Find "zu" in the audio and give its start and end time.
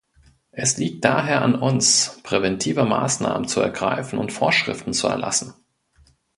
3.47-3.61, 4.93-5.05